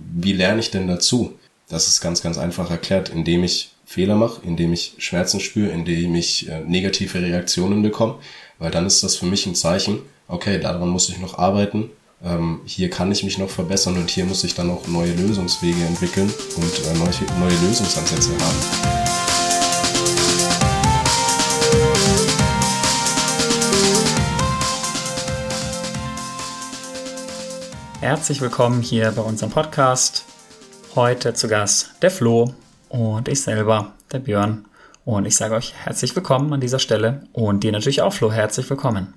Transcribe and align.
Wie 0.00 0.32
lerne 0.32 0.60
ich 0.60 0.70
denn 0.70 0.88
dazu? 0.88 1.38
Das 1.68 1.88
ist 1.88 2.00
ganz, 2.00 2.22
ganz 2.22 2.38
einfach 2.38 2.70
erklärt, 2.70 3.08
indem 3.08 3.44
ich 3.44 3.70
Fehler 3.84 4.16
mache, 4.16 4.40
indem 4.44 4.72
ich 4.72 4.94
Schmerzen 4.98 5.40
spüre, 5.40 5.70
indem 5.70 6.14
ich 6.14 6.48
äh, 6.48 6.60
negative 6.60 7.20
Reaktionen 7.20 7.82
bekomme, 7.82 8.16
weil 8.58 8.70
dann 8.70 8.86
ist 8.86 9.02
das 9.02 9.16
für 9.16 9.26
mich 9.26 9.46
ein 9.46 9.54
Zeichen, 9.54 10.00
okay, 10.28 10.58
daran 10.58 10.88
muss 10.88 11.08
ich 11.08 11.18
noch 11.18 11.38
arbeiten, 11.38 11.90
ähm, 12.24 12.60
hier 12.64 12.90
kann 12.90 13.12
ich 13.12 13.22
mich 13.22 13.38
noch 13.38 13.50
verbessern 13.50 13.96
und 13.96 14.10
hier 14.10 14.24
muss 14.24 14.44
ich 14.44 14.54
dann 14.54 14.70
auch 14.70 14.86
neue 14.86 15.12
Lösungswege 15.12 15.84
entwickeln 15.84 16.32
und 16.56 16.86
äh, 16.86 16.98
neue, 16.98 17.40
neue 17.40 17.68
Lösungsansätze 17.68 18.30
haben. 18.30 19.03
Herzlich 28.04 28.42
willkommen 28.42 28.82
hier 28.82 29.12
bei 29.12 29.22
unserem 29.22 29.50
Podcast. 29.50 30.26
Heute 30.94 31.32
zu 31.32 31.48
Gast 31.48 31.94
der 32.02 32.10
Flo 32.10 32.52
und 32.90 33.28
ich 33.28 33.40
selber, 33.40 33.94
der 34.12 34.18
Björn. 34.18 34.66
Und 35.06 35.24
ich 35.24 35.36
sage 35.36 35.54
euch 35.54 35.72
herzlich 35.72 36.14
willkommen 36.14 36.52
an 36.52 36.60
dieser 36.60 36.78
Stelle 36.78 37.26
und 37.32 37.64
dir 37.64 37.72
natürlich 37.72 38.02
auch, 38.02 38.12
Flo, 38.12 38.30
herzlich 38.30 38.68
willkommen. 38.68 39.14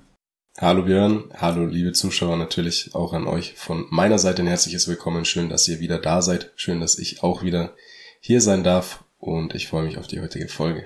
Hallo 0.58 0.84
Björn, 0.84 1.24
hallo 1.36 1.66
liebe 1.66 1.92
Zuschauer, 1.92 2.38
natürlich 2.38 2.94
auch 2.94 3.12
an 3.12 3.26
euch 3.26 3.52
von 3.56 3.84
meiner 3.90 4.18
Seite 4.18 4.40
ein 4.40 4.48
herzliches 4.48 4.88
Willkommen. 4.88 5.26
Schön, 5.26 5.50
dass 5.50 5.68
ihr 5.68 5.80
wieder 5.80 5.98
da 5.98 6.22
seid. 6.22 6.52
Schön, 6.56 6.80
dass 6.80 6.98
ich 6.98 7.22
auch 7.22 7.42
wieder 7.42 7.74
hier 8.20 8.40
sein 8.40 8.64
darf 8.64 9.04
und 9.18 9.54
ich 9.54 9.68
freue 9.68 9.84
mich 9.84 9.98
auf 9.98 10.06
die 10.06 10.22
heutige 10.22 10.48
Folge. 10.48 10.84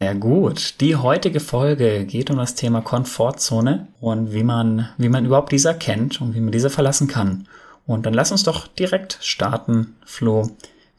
Ja 0.00 0.12
gut, 0.12 0.74
die 0.80 0.94
heutige 0.94 1.40
Folge 1.40 2.06
geht 2.06 2.30
um 2.30 2.36
das 2.36 2.54
Thema 2.54 2.82
Komfortzone 2.82 3.88
und 4.00 4.32
wie 4.32 4.44
man, 4.44 4.88
wie 4.96 5.08
man 5.08 5.26
überhaupt 5.26 5.50
diese 5.50 5.68
erkennt 5.68 6.20
und 6.20 6.36
wie 6.36 6.40
man 6.40 6.52
diese 6.52 6.70
verlassen 6.70 7.08
kann. 7.08 7.48
Und 7.84 8.06
dann 8.06 8.14
lass 8.14 8.30
uns 8.30 8.44
doch 8.44 8.68
direkt 8.68 9.18
starten, 9.22 9.96
Flo. 10.06 10.50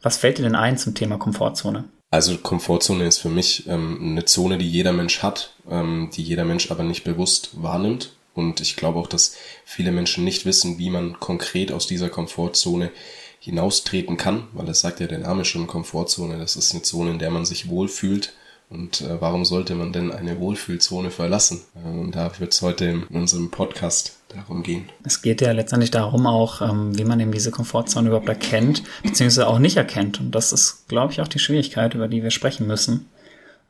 Was 0.02 0.18
fällt 0.18 0.36
dir 0.36 0.42
denn 0.42 0.54
ein 0.54 0.76
zum 0.76 0.94
Thema 0.94 1.16
Komfortzone? 1.16 1.84
Also 2.10 2.36
Komfortzone 2.36 3.06
ist 3.06 3.18
für 3.18 3.30
mich 3.30 3.66
ähm, 3.68 3.98
eine 4.02 4.26
Zone, 4.26 4.58
die 4.58 4.68
jeder 4.68 4.92
Mensch 4.92 5.22
hat, 5.22 5.54
ähm, 5.70 6.10
die 6.14 6.22
jeder 6.22 6.44
Mensch 6.44 6.70
aber 6.70 6.82
nicht 6.82 7.04
bewusst 7.04 7.50
wahrnimmt. 7.54 8.12
Und 8.34 8.60
ich 8.60 8.76
glaube 8.76 8.98
auch, 8.98 9.06
dass 9.06 9.34
viele 9.64 9.92
Menschen 9.92 10.24
nicht 10.24 10.44
wissen, 10.44 10.78
wie 10.78 10.90
man 10.90 11.18
konkret 11.18 11.72
aus 11.72 11.86
dieser 11.86 12.10
Komfortzone 12.10 12.90
hinaustreten 13.38 14.18
kann, 14.18 14.48
weil 14.52 14.68
es 14.68 14.80
sagt 14.80 15.00
ja 15.00 15.06
der 15.06 15.20
Name 15.20 15.46
schon 15.46 15.66
Komfortzone. 15.66 16.36
Das 16.36 16.56
ist 16.56 16.72
eine 16.72 16.82
Zone, 16.82 17.12
in 17.12 17.18
der 17.18 17.30
man 17.30 17.46
sich 17.46 17.70
wohlfühlt, 17.70 18.34
und 18.70 19.00
äh, 19.00 19.20
warum 19.20 19.44
sollte 19.44 19.74
man 19.74 19.92
denn 19.92 20.12
eine 20.12 20.38
Wohlfühlzone 20.38 21.10
verlassen? 21.10 21.60
Und 21.84 22.14
da 22.14 22.30
wird 22.38 22.52
es 22.52 22.62
heute 22.62 22.84
in 22.84 23.02
unserem 23.04 23.50
Podcast 23.50 24.16
darum 24.28 24.62
gehen. 24.62 24.88
Es 25.04 25.22
geht 25.22 25.40
ja 25.40 25.50
letztendlich 25.50 25.90
darum 25.90 26.26
auch, 26.28 26.62
ähm, 26.62 26.96
wie 26.96 27.04
man 27.04 27.18
eben 27.18 27.32
diese 27.32 27.50
Komfortzone 27.50 28.08
überhaupt 28.08 28.28
erkennt, 28.28 28.84
beziehungsweise 29.02 29.48
auch 29.48 29.58
nicht 29.58 29.76
erkennt. 29.76 30.20
Und 30.20 30.32
das 30.36 30.52
ist, 30.52 30.86
glaube 30.86 31.12
ich, 31.12 31.20
auch 31.20 31.26
die 31.26 31.40
Schwierigkeit, 31.40 31.94
über 31.94 32.06
die 32.06 32.22
wir 32.22 32.30
sprechen 32.30 32.68
müssen. 32.68 33.08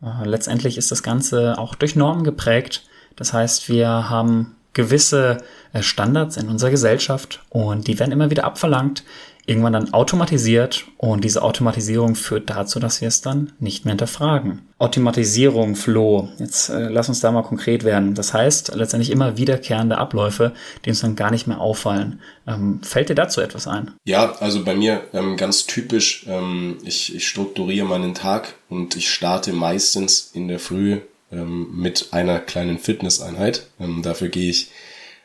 Äh, 0.02 0.28
letztendlich 0.28 0.76
ist 0.76 0.90
das 0.90 1.02
Ganze 1.02 1.58
auch 1.58 1.74
durch 1.74 1.96
Normen 1.96 2.22
geprägt. 2.22 2.84
Das 3.16 3.32
heißt, 3.32 3.70
wir 3.70 3.88
haben 3.88 4.54
gewisse 4.74 5.38
äh, 5.72 5.82
Standards 5.82 6.36
in 6.36 6.48
unserer 6.48 6.70
Gesellschaft 6.70 7.42
und 7.48 7.86
die 7.88 7.98
werden 7.98 8.12
immer 8.12 8.30
wieder 8.30 8.44
abverlangt 8.44 9.02
irgendwann 9.46 9.72
dann 9.72 9.92
automatisiert 9.92 10.86
und 10.96 11.24
diese 11.24 11.42
Automatisierung 11.42 12.14
führt 12.14 12.50
dazu, 12.50 12.78
dass 12.78 13.00
wir 13.00 13.08
es 13.08 13.20
dann 13.20 13.52
nicht 13.58 13.84
mehr 13.84 13.92
hinterfragen. 13.92 14.62
Automatisierung, 14.78 15.76
Flow, 15.76 16.28
jetzt 16.38 16.68
äh, 16.68 16.88
lass 16.88 17.08
uns 17.08 17.20
da 17.20 17.32
mal 17.32 17.42
konkret 17.42 17.84
werden. 17.84 18.14
Das 18.14 18.32
heißt 18.32 18.74
letztendlich 18.74 19.10
immer 19.10 19.36
wiederkehrende 19.36 19.98
Abläufe, 19.98 20.52
die 20.84 20.90
uns 20.90 21.00
dann 21.00 21.16
gar 21.16 21.30
nicht 21.30 21.46
mehr 21.46 21.60
auffallen. 21.60 22.20
Ähm, 22.46 22.80
fällt 22.82 23.08
dir 23.08 23.14
dazu 23.14 23.40
etwas 23.40 23.66
ein? 23.66 23.92
Ja, 24.04 24.32
also 24.40 24.64
bei 24.64 24.74
mir 24.74 25.02
ähm, 25.12 25.36
ganz 25.36 25.66
typisch, 25.66 26.24
ähm, 26.28 26.78
ich, 26.84 27.14
ich 27.14 27.28
strukturiere 27.28 27.86
meinen 27.86 28.14
Tag 28.14 28.54
und 28.68 28.96
ich 28.96 29.10
starte 29.10 29.52
meistens 29.52 30.30
in 30.32 30.48
der 30.48 30.58
Früh 30.58 31.00
ähm, 31.32 31.68
mit 31.74 32.08
einer 32.12 32.38
kleinen 32.38 32.78
Fitnesseinheit. 32.78 33.66
Ähm, 33.78 34.02
dafür 34.02 34.28
gehe 34.28 34.50
ich 34.50 34.70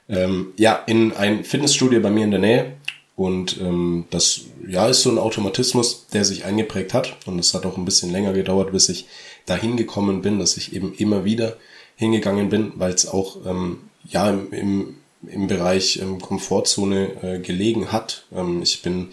ähm, 0.08 0.54
ja 0.58 0.82
in 0.86 1.14
ein 1.14 1.44
Fitnessstudio 1.44 2.00
bei 2.00 2.10
mir 2.10 2.26
in 2.26 2.32
der 2.32 2.40
Nähe 2.40 2.74
und 3.16 3.62
ähm, 3.62 4.06
das 4.10 4.42
ja 4.68 4.88
ist 4.88 5.02
so 5.02 5.10
ein 5.10 5.18
Automatismus, 5.18 6.08
der 6.08 6.26
sich 6.26 6.44
eingeprägt 6.44 6.94
hat. 6.94 7.16
Und 7.26 7.40
es 7.40 7.54
hat 7.54 7.66
auch 7.66 7.78
ein 7.78 7.86
bisschen 7.86 8.12
länger 8.12 8.34
gedauert, 8.34 8.72
bis 8.72 8.90
ich 8.90 9.08
dahin 9.46 9.78
gekommen 9.78 10.22
bin, 10.22 10.40
dass 10.40 10.58
ich 10.58 10.74
eben 10.74 10.94
immer 10.96 11.24
wieder 11.24 11.56
hingegangen 11.96 12.50
bin, 12.50 12.74
weil 12.76 12.94
es 12.94 13.08
auch 13.08 13.38
ähm, 13.46 13.90
ja 14.04 14.30
im, 14.30 14.52
im, 14.52 14.96
im 15.28 15.48
Bereich 15.48 16.00
ähm, 16.02 16.20
Komfortzone 16.20 17.24
äh, 17.24 17.40
gelegen 17.40 17.94
hat. 17.94 18.26
Ähm, 18.36 18.62
ich 18.62 18.82
bin, 18.82 19.10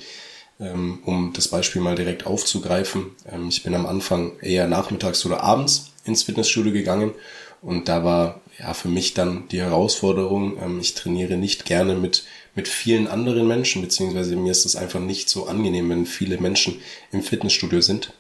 ähm, 0.59 0.99
um 1.05 1.33
das 1.33 1.47
Beispiel 1.47 1.81
mal 1.81 1.95
direkt 1.95 2.27
aufzugreifen, 2.27 3.13
ähm, 3.31 3.49
ich 3.49 3.63
bin 3.63 3.75
am 3.75 3.87
Anfang 3.87 4.33
eher 4.41 4.67
nachmittags 4.67 5.25
oder 5.27 5.45
abends 5.45 5.93
ins 6.05 6.25
Fitnessstudio 6.25 6.73
gegangen 6.73 7.13
und 7.61 7.89
da 7.89 8.03
war 8.03 8.41
ja 8.59 8.75
für 8.75 8.89
mich 8.89 9.15
dann 9.15 9.47
die 9.49 9.61
Herausforderung, 9.61 10.59
ähm, 10.61 10.81
ich 10.81 10.95
trainiere 10.95 11.37
nicht 11.37 11.65
gerne 11.65 11.95
mit 11.95 12.25
mit 12.55 12.69
vielen 12.69 13.07
anderen 13.07 13.47
Menschen, 13.47 13.83
beziehungsweise 13.83 14.37
mir 14.37 14.53
ist 14.53 14.67
es 14.67 14.77
einfach 14.77 15.01
nicht 15.01 15.29
so 15.29 15.47
angenehm, 15.47 15.89
wenn 15.91 16.07
viele 16.07 16.39
Menschen 16.39 16.81
im 17.11 17.23
Fitnessstudio 17.23 17.81
sind. 17.81 18.13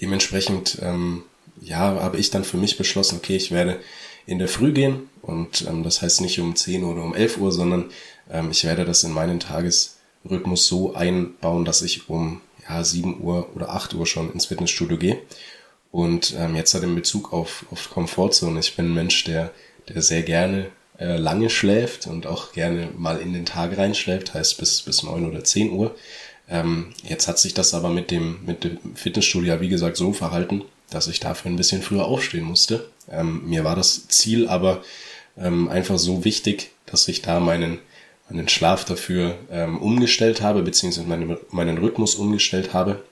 Dementsprechend, 0.00 0.78
ähm, 0.82 1.22
ja, 1.60 1.78
habe 1.78 2.18
ich 2.18 2.30
dann 2.30 2.44
für 2.44 2.56
mich 2.56 2.76
beschlossen, 2.76 3.18
okay, 3.18 3.36
ich 3.36 3.50
werde 3.50 3.80
in 4.26 4.38
der 4.38 4.48
Früh 4.48 4.72
gehen 4.72 5.08
und 5.22 5.66
ähm, 5.68 5.82
das 5.82 6.02
heißt 6.02 6.20
nicht 6.20 6.40
um 6.40 6.56
10 6.56 6.84
oder 6.84 7.02
um 7.02 7.14
11 7.14 7.38
Uhr, 7.38 7.52
sondern 7.52 7.90
ähm, 8.30 8.50
ich 8.50 8.64
werde 8.64 8.84
das 8.84 9.04
in 9.04 9.12
meinen 9.12 9.40
Tagesrhythmus 9.40 10.66
so 10.66 10.94
einbauen, 10.94 11.64
dass 11.64 11.82
ich 11.82 12.08
um 12.08 12.40
ja, 12.68 12.82
7 12.82 13.20
Uhr 13.22 13.54
oder 13.54 13.70
8 13.70 13.94
Uhr 13.94 14.06
schon 14.06 14.32
ins 14.32 14.46
Fitnessstudio 14.46 14.98
gehe. 14.98 15.18
Und 15.90 16.34
ähm, 16.36 16.56
jetzt 16.56 16.74
hat 16.74 16.82
in 16.82 16.94
Bezug 16.94 17.32
auf, 17.32 17.66
auf 17.70 17.90
Komfortzone, 17.90 18.58
ich 18.58 18.74
bin 18.74 18.86
ein 18.86 18.94
Mensch, 18.94 19.24
der, 19.24 19.52
der 19.88 20.02
sehr 20.02 20.22
gerne 20.22 20.70
äh, 21.04 21.16
lange 21.18 21.50
schläft 21.50 22.06
und 22.06 22.26
auch 22.26 22.52
gerne 22.52 22.88
mal 22.96 23.18
in 23.18 23.34
den 23.34 23.44
Tag 23.44 23.76
reinschläft, 23.76 24.32
heißt 24.32 24.56
bis, 24.56 24.80
bis 24.82 25.02
neun 25.02 25.28
oder 25.28 25.44
zehn 25.44 25.70
Uhr. 25.70 25.94
Ähm, 26.48 26.94
jetzt 27.02 27.28
hat 27.28 27.38
sich 27.38 27.52
das 27.52 27.74
aber 27.74 27.90
mit 27.90 28.10
dem, 28.10 28.38
mit 28.46 28.64
dem 28.64 28.78
Fitnessstudio, 28.96 29.60
wie 29.60 29.68
gesagt, 29.68 29.98
so 29.98 30.14
verhalten, 30.14 30.64
dass 30.88 31.06
ich 31.06 31.20
dafür 31.20 31.50
ein 31.50 31.56
bisschen 31.56 31.82
früher 31.82 32.06
aufstehen 32.06 32.44
musste. 32.44 32.88
Ähm, 33.10 33.42
mir 33.46 33.64
war 33.64 33.76
das 33.76 34.08
Ziel 34.08 34.48
aber 34.48 34.82
ähm, 35.36 35.68
einfach 35.68 35.98
so 35.98 36.24
wichtig, 36.24 36.70
dass 36.86 37.06
ich 37.06 37.20
da 37.20 37.38
meinen, 37.38 37.80
meinen 38.30 38.48
Schlaf 38.48 38.86
dafür 38.86 39.36
ähm, 39.50 39.82
umgestellt 39.82 40.40
habe, 40.40 40.62
beziehungsweise 40.62 41.06
meinen, 41.06 41.36
meinen 41.50 41.76
Rhythmus 41.76 42.14
umgestellt 42.14 42.72
habe 42.72 43.04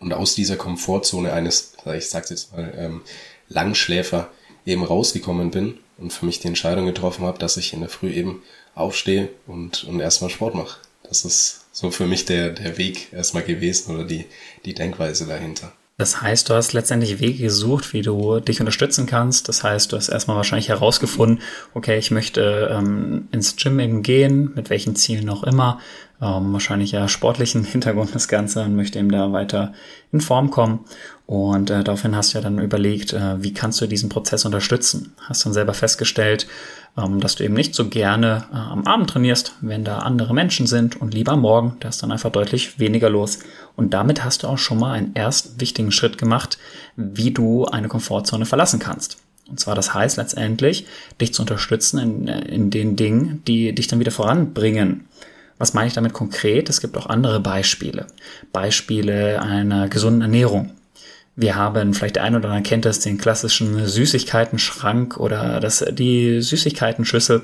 und 0.00 0.14
aus 0.14 0.34
dieser 0.34 0.56
Komfortzone 0.56 1.32
eines, 1.32 1.74
ich 1.94 2.08
sag's 2.08 2.30
jetzt 2.30 2.56
mal, 2.56 2.72
ähm, 2.74 3.02
Langschläfer 3.48 4.30
eben 4.64 4.82
rausgekommen 4.82 5.50
bin 5.50 5.78
und 5.98 6.12
für 6.12 6.26
mich 6.26 6.40
die 6.40 6.48
Entscheidung 6.48 6.86
getroffen 6.86 7.24
habe, 7.24 7.38
dass 7.38 7.56
ich 7.56 7.72
in 7.72 7.80
der 7.80 7.88
Früh 7.88 8.10
eben 8.10 8.42
aufstehe 8.74 9.28
und, 9.46 9.84
und 9.84 10.00
erstmal 10.00 10.30
Sport 10.30 10.54
mache. 10.54 10.78
Das 11.02 11.24
ist 11.24 11.66
so 11.72 11.90
für 11.90 12.06
mich 12.06 12.24
der, 12.24 12.50
der 12.50 12.78
Weg 12.78 13.12
erstmal 13.12 13.42
gewesen 13.42 13.94
oder 13.94 14.04
die, 14.04 14.26
die 14.64 14.74
Denkweise 14.74 15.26
dahinter. 15.26 15.72
Das 15.98 16.22
heißt, 16.22 16.48
du 16.48 16.54
hast 16.54 16.74
letztendlich 16.74 17.18
Wege 17.18 17.42
gesucht, 17.42 17.92
wie 17.92 18.02
du 18.02 18.38
dich 18.38 18.60
unterstützen 18.60 19.06
kannst. 19.06 19.48
Das 19.48 19.64
heißt, 19.64 19.90
du 19.90 19.96
hast 19.96 20.08
erstmal 20.08 20.36
wahrscheinlich 20.36 20.68
herausgefunden, 20.68 21.42
okay, 21.74 21.98
ich 21.98 22.12
möchte 22.12 22.70
ähm, 22.72 23.26
ins 23.32 23.56
Gym 23.56 23.80
eben 23.80 24.04
gehen, 24.04 24.52
mit 24.54 24.70
welchen 24.70 24.94
Zielen 24.94 25.28
auch 25.28 25.42
immer. 25.42 25.80
Ähm, 26.22 26.52
wahrscheinlich 26.52 26.92
ja 26.92 27.08
sportlichen 27.08 27.64
Hintergrund 27.72 28.14
das 28.14 28.28
Ganze 28.28 28.62
und 28.62 28.76
möchte 28.76 29.00
eben 29.00 29.10
da 29.10 29.32
weiter 29.32 29.72
in 30.12 30.20
Form 30.20 30.52
kommen. 30.52 30.84
Und 31.28 31.68
äh, 31.68 31.84
daraufhin 31.84 32.16
hast 32.16 32.32
du 32.32 32.38
ja 32.38 32.42
dann 32.42 32.58
überlegt, 32.58 33.12
äh, 33.12 33.42
wie 33.42 33.52
kannst 33.52 33.82
du 33.82 33.86
diesen 33.86 34.08
Prozess 34.08 34.46
unterstützen? 34.46 35.12
Hast 35.20 35.44
dann 35.44 35.52
selber 35.52 35.74
festgestellt, 35.74 36.46
ähm, 36.96 37.20
dass 37.20 37.34
du 37.34 37.44
eben 37.44 37.52
nicht 37.52 37.74
so 37.74 37.90
gerne 37.90 38.46
äh, 38.50 38.56
am 38.56 38.86
Abend 38.86 39.10
trainierst, 39.10 39.52
wenn 39.60 39.84
da 39.84 39.98
andere 39.98 40.32
Menschen 40.32 40.66
sind 40.66 40.98
und 40.98 41.12
lieber 41.12 41.32
am 41.32 41.42
Morgen, 41.42 41.76
da 41.80 41.90
ist 41.90 42.02
dann 42.02 42.12
einfach 42.12 42.32
deutlich 42.32 42.78
weniger 42.78 43.10
los. 43.10 43.40
Und 43.76 43.92
damit 43.92 44.24
hast 44.24 44.42
du 44.42 44.46
auch 44.46 44.56
schon 44.56 44.78
mal 44.78 44.92
einen 44.92 45.14
ersten 45.14 45.60
wichtigen 45.60 45.92
Schritt 45.92 46.16
gemacht, 46.16 46.56
wie 46.96 47.30
du 47.30 47.66
eine 47.66 47.88
Komfortzone 47.88 48.46
verlassen 48.46 48.78
kannst. 48.78 49.18
Und 49.50 49.60
zwar 49.60 49.74
das 49.74 49.92
heißt 49.92 50.16
letztendlich, 50.16 50.86
dich 51.20 51.34
zu 51.34 51.42
unterstützen 51.42 51.98
in, 51.98 52.26
in 52.26 52.70
den 52.70 52.96
Dingen, 52.96 53.42
die 53.46 53.74
dich 53.74 53.86
dann 53.86 54.00
wieder 54.00 54.12
voranbringen. 54.12 55.04
Was 55.58 55.74
meine 55.74 55.88
ich 55.88 55.94
damit 55.94 56.14
konkret? 56.14 56.70
Es 56.70 56.80
gibt 56.80 56.96
auch 56.96 57.06
andere 57.06 57.40
Beispiele. 57.40 58.06
Beispiele 58.50 59.42
einer 59.42 59.88
gesunden 59.88 60.22
Ernährung. 60.22 60.72
Wir 61.40 61.54
haben, 61.54 61.94
vielleicht 61.94 62.18
eine 62.18 62.38
oder 62.38 62.48
andere 62.48 62.64
kennt 62.64 62.84
das, 62.84 62.98
den 62.98 63.16
klassischen 63.16 63.86
Süßigkeiten-Schrank 63.86 65.18
oder 65.18 65.60
das, 65.60 65.84
die 65.92 66.42
Süßigkeiten-Schüssel. 66.42 67.42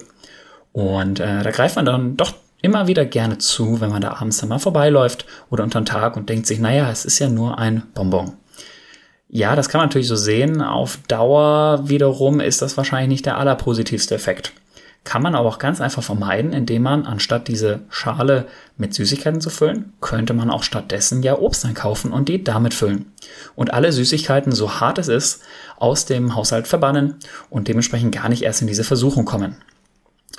Und 0.73 1.21
äh, 1.21 1.45
da 1.45 1.51
greift 1.53 1.77
man 1.77 1.85
dann 1.85 2.17
doch 2.17 2.35
immer 2.61 2.89
wieder 2.89 3.05
gerne 3.05 3.39
zu, 3.39 3.81
wenn 3.81 3.91
man 3.91 4.03
da 4.03 4.15
abends 4.15 4.39
dann 4.39 4.49
mal 4.49 4.59
vorbeiläuft 4.59 5.27
oder 5.49 5.63
unter 5.63 5.81
den 5.81 5.87
Tag 5.87 6.17
und 6.17 6.29
denkt 6.29 6.49
sich, 6.49 6.59
naja, 6.59 6.91
es 6.91 7.05
ist 7.05 7.21
ja 7.21 7.29
nur 7.29 7.61
ein 7.61 7.85
Bonbon. 7.95 8.33
Ja, 9.29 9.55
das 9.55 9.69
kann 9.69 9.79
man 9.79 9.91
natürlich 9.91 10.09
so 10.09 10.17
sehen. 10.17 10.61
Auf 10.61 10.99
Dauer 11.07 11.89
wiederum 11.89 12.41
ist 12.41 12.63
das 12.63 12.77
wahrscheinlich 12.77 13.11
nicht 13.11 13.27
der 13.27 13.39
allerpositivste 13.39 14.17
Effekt. 14.17 14.53
Kann 15.05 15.21
man 15.23 15.35
aber 15.35 15.49
auch 15.51 15.59
ganz 15.59 15.83
einfach 15.83 16.03
vermeiden, 16.03 16.55
indem 16.55 16.83
man 16.83 17.05
anstatt 17.05 17.47
diese 17.49 17.81
Schale 17.91 18.47
mit 18.79 18.95
Süßigkeiten 18.95 19.43
zu 19.43 19.51
füllen, 19.51 19.93
könnte 20.01 20.33
man 20.33 20.51
auch 20.51 20.63
stattdessen 20.63 21.23
ja 21.23 21.39
Obst 21.39 21.67
einkaufen 21.67 22.11
und 22.11 22.31
die 22.31 22.43
damit 22.43 22.73
füllen. 22.73 23.13
Und 23.55 23.75
alle 23.75 23.93
Süßigkeiten, 23.93 24.53
so 24.53 24.81
hart 24.81 24.99
es 24.99 25.09
ist, 25.09 25.43
aus 25.77 26.07
dem 26.07 26.35
Haushalt 26.35 26.67
verbannen 26.67 27.17
und 27.51 27.69
dementsprechend 27.69 28.15
gar 28.15 28.31
nicht 28.31 28.43
erst 28.43 28.63
in 28.63 28.67
diese 28.67 28.85
Versuchung 28.85 29.27
kommen. 29.27 29.57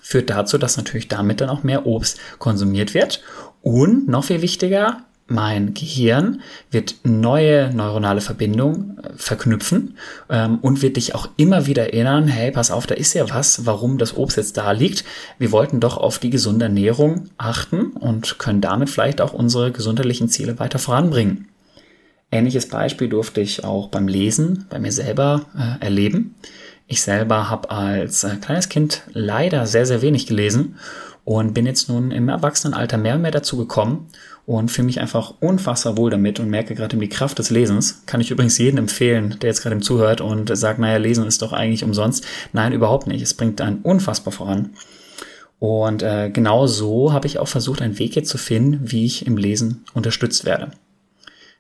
Führt 0.02 0.32
dazu, 0.32 0.58
dass 0.58 0.78
natürlich 0.78 1.08
damit 1.08 1.42
dann 1.42 1.50
auch 1.50 1.64
mehr 1.64 1.86
Obst 1.86 2.20
konsumiert 2.40 2.96
wird 2.96 3.24
und 3.62 4.08
noch 4.08 4.24
viel 4.24 4.42
wichtiger, 4.42 5.04
mein 5.28 5.74
Gehirn 5.74 6.42
wird 6.70 6.96
neue 7.04 7.74
neuronale 7.74 8.22
Verbindungen 8.22 9.00
äh, 9.00 9.10
verknüpfen 9.16 9.98
ähm, 10.30 10.60
und 10.62 10.82
wird 10.82 10.98
dich 10.98 11.16
auch 11.16 11.30
immer 11.38 11.66
wieder 11.66 11.94
erinnern, 11.94 12.28
hey, 12.28 12.52
pass 12.52 12.70
auf, 12.70 12.86
da 12.86 12.94
ist 12.96 13.14
ja 13.14 13.30
was, 13.30 13.66
warum 13.66 13.98
das 13.98 14.16
Obst 14.16 14.38
jetzt 14.38 14.58
da 14.58 14.72
liegt. 14.72 15.04
Wir 15.40 15.52
wollten 15.52 15.80
doch 15.80 15.98
auf 15.98 16.20
die 16.20 16.30
gesunde 16.30 16.66
Ernährung 16.66 17.30
achten 17.38 17.92
und 17.92 18.38
können 18.38 18.62
damit 18.62 18.90
vielleicht 18.90 19.20
auch 19.20 19.34
unsere 19.34 19.72
gesundheitlichen 19.72 20.30
Ziele 20.30 20.60
weiter 20.60 20.78
voranbringen. 20.78 21.48
Ähnliches 22.32 22.68
Beispiel 22.68 23.10
durfte 23.10 23.42
ich 23.42 23.64
auch 23.64 23.90
beim 23.90 24.08
Lesen 24.08 24.66
bei 24.70 24.78
mir 24.78 24.92
selber 24.92 25.46
äh, 25.58 25.84
erleben. 25.84 26.36
Ich 26.88 27.02
selber 27.02 27.50
habe 27.50 27.72
als 27.72 28.24
äh, 28.24 28.36
kleines 28.36 28.70
Kind 28.70 29.02
leider 29.14 29.66
sehr, 29.66 29.88
sehr 29.88 30.04
wenig 30.04 30.28
gelesen 30.28 30.76
und 31.24 31.54
bin 31.56 31.66
jetzt 31.66 31.90
nun 31.90 32.12
im 32.12 32.30
Erwachsenenalter 32.30 32.98
mehr 32.98 33.16
und 33.16 33.24
mehr 33.24 33.32
dazu 33.32 33.58
gekommen 33.58 34.08
und 34.46 34.70
fühle 34.70 34.86
mich 34.86 35.00
einfach 35.00 35.34
unfassbar 35.40 35.98
wohl 35.98 36.12
damit 36.12 36.40
und 36.40 36.50
merke 36.50 36.76
gerade 36.76 36.98
die 36.98 37.10
Kraft 37.10 37.40
des 37.40 37.50
Lesens. 37.50 38.04
Kann 38.06 38.22
ich 38.22 38.30
übrigens 38.30 38.58
jedem 38.58 38.78
empfehlen, 38.78 39.38
der 39.42 39.50
jetzt 39.50 39.64
gerade 39.64 39.80
zuhört 39.80 40.22
und 40.22 40.56
sagt, 40.56 40.80
naja, 40.80 40.98
Lesen 40.98 41.26
ist 41.26 41.42
doch 41.42 41.52
eigentlich 41.52 41.84
umsonst. 41.84 42.26
Nein, 42.54 42.74
überhaupt 42.74 43.08
nicht. 43.08 43.22
Es 43.22 43.34
bringt 43.34 43.60
einen 43.62 43.80
unfassbar 43.80 44.32
voran. 44.32 44.72
Und 45.58 46.04
äh, 46.04 46.30
genau 46.30 46.68
so 46.68 47.12
habe 47.12 47.28
ich 47.28 47.40
auch 47.40 47.48
versucht, 47.48 47.82
einen 47.82 47.98
Weg 47.98 48.16
jetzt 48.16 48.30
zu 48.30 48.38
finden, 48.38 48.92
wie 48.92 49.06
ich 49.06 49.26
im 49.26 49.38
Lesen 49.38 49.84
unterstützt 49.94 50.46
werde. 50.46 50.72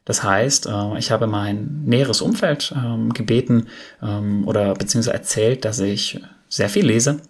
Das 0.03 0.21
heißt, 0.21 0.67
äh, 0.67 0.97
ich 0.99 1.09
habe 1.09 1.25
mein 1.25 1.83
näheres 1.85 2.21
Umfeld 2.21 2.73
ähm, 2.75 3.13
gebeten 3.13 3.67
ähm, 4.03 4.47
oder 4.47 4.75
beziehungsweise 4.75 5.13
erzählt, 5.13 5.65
dass 5.65 5.79
ich 5.79 6.21
sehr 6.49 6.69
viel 6.69 6.85
lese 6.85 7.21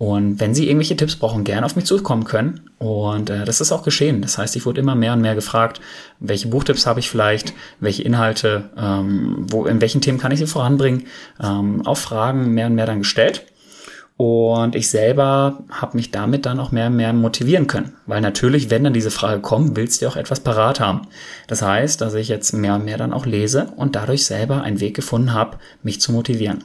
und 0.00 0.40
wenn 0.40 0.54
Sie 0.54 0.66
irgendwelche 0.66 0.96
Tipps 0.96 1.16
brauchen, 1.16 1.44
gerne 1.44 1.66
auf 1.66 1.76
mich 1.76 1.84
zukommen 1.84 2.24
können. 2.24 2.70
Und 2.78 3.28
äh, 3.28 3.44
das 3.44 3.60
ist 3.60 3.70
auch 3.70 3.82
geschehen. 3.82 4.22
Das 4.22 4.38
heißt, 4.38 4.56
ich 4.56 4.64
wurde 4.64 4.80
immer 4.80 4.94
mehr 4.94 5.12
und 5.12 5.20
mehr 5.20 5.34
gefragt, 5.34 5.82
welche 6.20 6.48
Buchtipps 6.48 6.86
habe 6.86 7.00
ich 7.00 7.10
vielleicht, 7.10 7.52
welche 7.80 8.02
Inhalte, 8.02 8.70
ähm, 8.78 9.44
wo, 9.50 9.66
in 9.66 9.82
welchen 9.82 10.00
Themen 10.00 10.16
kann 10.16 10.32
ich 10.32 10.38
sie 10.38 10.46
voranbringen, 10.46 11.04
ähm, 11.38 11.86
auch 11.86 11.98
Fragen 11.98 12.54
mehr 12.54 12.68
und 12.68 12.76
mehr 12.76 12.86
dann 12.86 13.00
gestellt. 13.00 13.44
Und 14.16 14.74
ich 14.74 14.88
selber 14.88 15.64
habe 15.70 15.98
mich 15.98 16.10
damit 16.10 16.46
dann 16.46 16.60
auch 16.60 16.72
mehr 16.72 16.86
und 16.86 16.96
mehr 16.96 17.12
motivieren 17.12 17.66
können. 17.66 17.92
Weil 18.06 18.22
natürlich, 18.22 18.70
wenn 18.70 18.84
dann 18.84 18.94
diese 18.94 19.10
Frage 19.10 19.42
kommt, 19.42 19.76
willst 19.76 20.00
du 20.00 20.08
auch 20.08 20.16
etwas 20.16 20.40
parat 20.40 20.80
haben. 20.80 21.08
Das 21.46 21.60
heißt, 21.60 22.00
dass 22.00 22.14
ich 22.14 22.28
jetzt 22.28 22.54
mehr 22.54 22.76
und 22.76 22.86
mehr 22.86 22.96
dann 22.96 23.12
auch 23.12 23.26
lese 23.26 23.70
und 23.76 23.96
dadurch 23.96 24.24
selber 24.24 24.62
einen 24.62 24.80
Weg 24.80 24.96
gefunden 24.96 25.34
habe, 25.34 25.58
mich 25.82 26.00
zu 26.00 26.10
motivieren. 26.12 26.64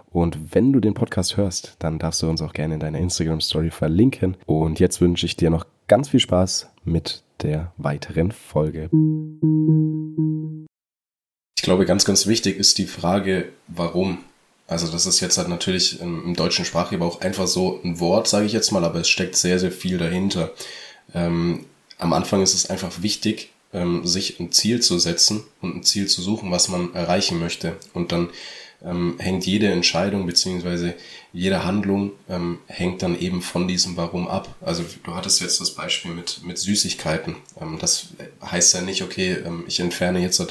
Und 0.11 0.53
wenn 0.53 0.73
du 0.73 0.81
den 0.81 0.93
Podcast 0.93 1.37
hörst, 1.37 1.75
dann 1.79 1.97
darfst 1.97 2.21
du 2.21 2.29
uns 2.29 2.41
auch 2.41 2.51
gerne 2.51 2.73
in 2.73 2.79
deiner 2.81 2.99
Instagram 2.99 3.39
Story 3.39 3.71
verlinken. 3.71 4.35
Und 4.45 4.79
jetzt 4.79 4.99
wünsche 4.99 5.25
ich 5.25 5.37
dir 5.37 5.49
noch 5.49 5.65
ganz 5.87 6.09
viel 6.09 6.19
Spaß 6.19 6.69
mit 6.83 7.23
der 7.41 7.71
weiteren 7.77 8.33
Folge. 8.33 8.89
Ich 11.57 11.63
glaube, 11.63 11.85
ganz, 11.85 12.03
ganz 12.03 12.27
wichtig 12.27 12.57
ist 12.57 12.77
die 12.77 12.87
Frage, 12.87 13.49
warum. 13.67 14.19
Also 14.67 14.87
das 14.91 15.05
ist 15.05 15.21
jetzt 15.21 15.37
halt 15.37 15.47
natürlich 15.47 16.01
im, 16.01 16.33
deutschen 16.35 16.65
Sprachgeber 16.65 17.05
auch 17.05 17.21
einfach 17.21 17.47
so 17.47 17.79
ein 17.83 17.99
Wort, 17.99 18.27
sage 18.27 18.45
ich 18.45 18.53
jetzt 18.53 18.71
mal, 18.71 18.83
aber 18.83 18.99
es 18.99 19.09
steckt 19.09 19.35
sehr, 19.35 19.59
sehr 19.59 19.71
viel 19.71 19.97
dahinter. 19.97 20.51
Ähm, 21.13 21.65
am 21.97 22.13
Anfang 22.13 22.41
ist 22.41 22.53
es 22.53 22.69
einfach 22.69 23.01
wichtig, 23.01 23.51
ähm, 23.73 24.05
sich 24.05 24.39
ein 24.39 24.51
Ziel 24.51 24.81
zu 24.81 24.97
setzen 24.99 25.43
und 25.61 25.75
ein 25.77 25.83
Ziel 25.83 26.07
zu 26.07 26.21
suchen, 26.21 26.51
was 26.51 26.67
man 26.67 26.93
erreichen 26.93 27.39
möchte. 27.39 27.77
Und 27.93 28.11
dann 28.11 28.29
ähm, 28.83 29.15
hängt 29.19 29.45
jede 29.45 29.67
Entscheidung 29.69 30.25
beziehungsweise 30.25 30.95
jede 31.33 31.63
Handlung 31.63 32.11
ähm, 32.29 32.59
hängt 32.67 33.01
dann 33.03 33.17
eben 33.19 33.41
von 33.41 33.67
diesem 33.67 33.95
Warum 33.95 34.27
ab. 34.27 34.55
Also 34.61 34.83
du 35.03 35.15
hattest 35.15 35.41
jetzt 35.41 35.61
das 35.61 35.71
Beispiel 35.71 36.11
mit, 36.11 36.41
mit 36.43 36.57
Süßigkeiten. 36.57 37.35
Ähm, 37.59 37.77
das 37.79 38.07
heißt 38.43 38.73
ja 38.73 38.81
nicht, 38.81 39.01
okay, 39.01 39.37
ähm, 39.45 39.63
ich 39.67 39.79
entferne 39.79 40.19
jetzt 40.19 40.41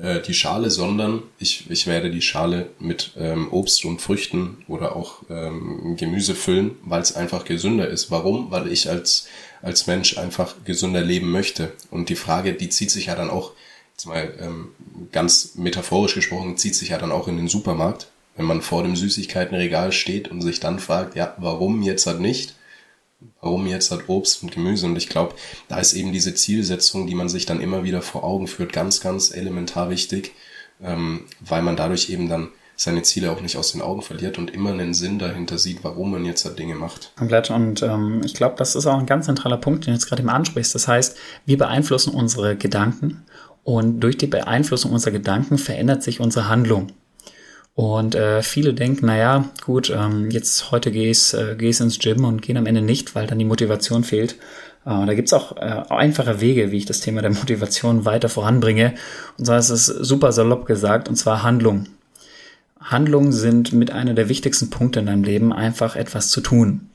äh, 0.00 0.20
die 0.20 0.34
Schale, 0.34 0.70
sondern 0.70 1.22
ich, 1.38 1.70
ich 1.70 1.86
werde 1.86 2.10
die 2.10 2.22
Schale 2.22 2.70
mit 2.78 3.12
ähm, 3.16 3.52
Obst 3.52 3.84
und 3.84 4.00
Früchten 4.00 4.58
oder 4.68 4.94
auch 4.94 5.22
ähm, 5.30 5.96
Gemüse 5.96 6.34
füllen, 6.34 6.72
weil 6.82 7.02
es 7.02 7.16
einfach 7.16 7.44
gesünder 7.44 7.88
ist. 7.88 8.10
Warum? 8.10 8.50
Weil 8.50 8.70
ich 8.70 8.88
als, 8.88 9.26
als 9.62 9.86
Mensch 9.86 10.18
einfach 10.18 10.54
gesünder 10.64 11.02
leben 11.02 11.30
möchte. 11.30 11.72
Und 11.90 12.08
die 12.08 12.16
Frage, 12.16 12.52
die 12.52 12.68
zieht 12.68 12.90
sich 12.90 13.06
ja 13.06 13.14
dann 13.14 13.30
auch 13.30 13.52
jetzt 14.00 14.06
mal 14.06 14.32
ähm, 14.40 14.68
ganz 15.12 15.54
metaphorisch 15.56 16.14
gesprochen, 16.14 16.56
zieht 16.56 16.74
sich 16.74 16.90
ja 16.90 16.98
dann 16.98 17.12
auch 17.12 17.28
in 17.28 17.36
den 17.36 17.48
Supermarkt, 17.48 18.08
wenn 18.36 18.46
man 18.46 18.62
vor 18.62 18.82
dem 18.82 18.96
Süßigkeitenregal 18.96 19.92
steht 19.92 20.28
und 20.28 20.40
sich 20.40 20.60
dann 20.60 20.78
fragt, 20.78 21.16
ja, 21.16 21.34
warum 21.38 21.82
jetzt 21.82 22.06
halt 22.06 22.20
nicht? 22.20 22.54
Warum 23.42 23.66
jetzt 23.66 23.90
halt 23.90 24.08
Obst 24.08 24.42
und 24.42 24.52
Gemüse? 24.52 24.86
Und 24.86 24.96
ich 24.96 25.10
glaube, 25.10 25.34
da 25.68 25.78
ist 25.78 25.92
eben 25.92 26.12
diese 26.12 26.34
Zielsetzung, 26.34 27.06
die 27.06 27.14
man 27.14 27.28
sich 27.28 27.44
dann 27.44 27.60
immer 27.60 27.84
wieder 27.84 28.00
vor 28.00 28.24
Augen 28.24 28.46
führt, 28.46 28.72
ganz, 28.72 29.00
ganz 29.00 29.34
elementar 29.34 29.90
wichtig, 29.90 30.32
ähm, 30.82 31.26
weil 31.40 31.60
man 31.60 31.76
dadurch 31.76 32.08
eben 32.08 32.30
dann 32.30 32.48
seine 32.76 33.02
Ziele 33.02 33.30
auch 33.30 33.42
nicht 33.42 33.58
aus 33.58 33.72
den 33.72 33.82
Augen 33.82 34.00
verliert 34.00 34.38
und 34.38 34.54
immer 34.54 34.70
einen 34.70 34.94
Sinn 34.94 35.18
dahinter 35.18 35.58
sieht, 35.58 35.84
warum 35.84 36.12
man 36.12 36.24
jetzt 36.24 36.46
halt 36.46 36.58
Dinge 36.58 36.74
macht. 36.74 37.12
Komplett. 37.14 37.50
Und 37.50 37.82
ähm, 37.82 38.22
ich 38.24 38.32
glaube, 38.32 38.54
das 38.56 38.74
ist 38.74 38.86
auch 38.86 38.98
ein 38.98 39.04
ganz 39.04 39.26
zentraler 39.26 39.58
Punkt, 39.58 39.84
den 39.84 39.92
du 39.92 39.98
jetzt 39.98 40.06
gerade 40.06 40.22
eben 40.22 40.30
ansprichst. 40.30 40.74
Das 40.74 40.88
heißt, 40.88 41.14
wir 41.44 41.58
beeinflussen 41.58 42.14
unsere 42.14 42.56
Gedanken 42.56 43.26
und 43.64 44.00
durch 44.00 44.16
die 44.16 44.26
Beeinflussung 44.26 44.92
unserer 44.92 45.12
Gedanken 45.12 45.58
verändert 45.58 46.02
sich 46.02 46.20
unsere 46.20 46.48
Handlung. 46.48 46.92
Und 47.74 48.14
äh, 48.14 48.42
viele 48.42 48.74
denken, 48.74 49.06
naja, 49.06 49.48
gut, 49.64 49.90
ähm, 49.90 50.30
jetzt 50.30 50.70
heute 50.70 50.90
gehst, 50.90 51.34
äh, 51.34 51.56
gehst 51.56 51.80
ins 51.80 51.98
Gym 51.98 52.24
und 52.24 52.42
gehen 52.42 52.56
am 52.56 52.66
Ende 52.66 52.82
nicht, 52.82 53.14
weil 53.14 53.26
dann 53.26 53.38
die 53.38 53.44
Motivation 53.44 54.04
fehlt. 54.04 54.32
Äh, 54.84 55.06
da 55.06 55.14
gibt's 55.14 55.32
auch 55.32 55.56
äh, 55.56 55.82
einfache 55.88 56.40
Wege, 56.40 56.72
wie 56.72 56.78
ich 56.78 56.86
das 56.86 57.00
Thema 57.00 57.22
der 57.22 57.30
Motivation 57.30 58.04
weiter 58.04 58.28
voranbringe. 58.28 58.94
Und 59.38 59.46
zwar 59.46 59.58
ist 59.58 59.70
es 59.70 59.86
super 59.86 60.32
salopp 60.32 60.66
gesagt, 60.66 61.08
und 61.08 61.16
zwar 61.16 61.42
Handlung. 61.42 61.86
Handlungen 62.80 63.32
sind 63.32 63.72
mit 63.72 63.92
einer 63.92 64.14
der 64.14 64.28
wichtigsten 64.28 64.68
Punkte 64.70 65.00
in 65.00 65.06
deinem 65.06 65.24
Leben, 65.24 65.52
einfach 65.52 65.96
etwas 65.96 66.30
zu 66.30 66.40
tun. 66.40 66.89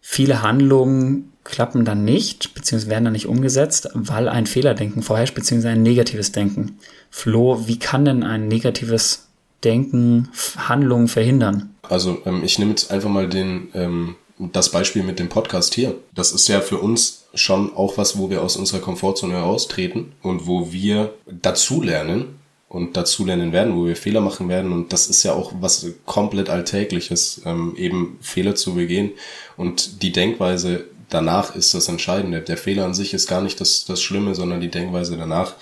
Viele 0.00 0.42
Handlungen 0.42 1.32
klappen 1.44 1.84
dann 1.84 2.04
nicht, 2.04 2.54
beziehungsweise 2.54 2.90
werden 2.90 3.04
dann 3.04 3.12
nicht 3.12 3.26
umgesetzt, 3.26 3.88
weil 3.94 4.28
ein 4.28 4.46
Fehlerdenken 4.46 5.02
vorherrscht, 5.02 5.34
beziehungsweise 5.34 5.74
ein 5.74 5.82
negatives 5.82 6.32
Denken. 6.32 6.78
Flo, 7.10 7.66
wie 7.66 7.78
kann 7.78 8.04
denn 8.04 8.22
ein 8.22 8.48
negatives 8.48 9.28
Denken 9.64 10.28
Handlungen 10.56 11.08
verhindern? 11.08 11.74
Also 11.82 12.18
ähm, 12.24 12.42
ich 12.44 12.58
nehme 12.58 12.70
jetzt 12.70 12.90
einfach 12.90 13.10
mal 13.10 13.28
den, 13.28 13.68
ähm, 13.74 14.16
das 14.38 14.70
Beispiel 14.70 15.02
mit 15.02 15.18
dem 15.18 15.28
Podcast 15.28 15.74
hier. 15.74 15.96
Das 16.14 16.32
ist 16.32 16.48
ja 16.48 16.60
für 16.60 16.78
uns 16.78 17.26
schon 17.34 17.74
auch 17.76 17.98
was, 17.98 18.18
wo 18.18 18.30
wir 18.30 18.42
aus 18.42 18.56
unserer 18.56 18.80
Komfortzone 18.80 19.34
heraustreten 19.34 20.12
und 20.22 20.46
wo 20.46 20.72
wir 20.72 21.14
dazulernen 21.30 22.39
und 22.70 22.96
dazulernen 22.96 23.52
werden, 23.52 23.76
wo 23.76 23.84
wir 23.84 23.96
Fehler 23.96 24.20
machen 24.20 24.48
werden. 24.48 24.72
Und 24.72 24.92
das 24.92 25.08
ist 25.08 25.24
ja 25.24 25.32
auch 25.32 25.52
was 25.60 25.86
komplett 26.06 26.48
Alltägliches, 26.48 27.42
ähm, 27.44 27.74
eben 27.76 28.16
Fehler 28.22 28.54
zu 28.54 28.76
begehen. 28.76 29.10
Und 29.56 30.02
die 30.02 30.12
Denkweise 30.12 30.84
danach 31.08 31.56
ist 31.56 31.74
das 31.74 31.88
Entscheidende. 31.88 32.40
Der 32.40 32.56
Fehler 32.56 32.84
an 32.84 32.94
sich 32.94 33.12
ist 33.12 33.28
gar 33.28 33.42
nicht 33.42 33.60
das, 33.60 33.84
das 33.86 34.00
Schlimme, 34.00 34.36
sondern 34.36 34.60
die 34.60 34.70
Denkweise 34.70 35.16
danach. 35.16 35.54